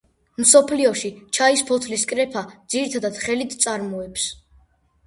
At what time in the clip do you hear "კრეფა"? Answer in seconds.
2.13-2.45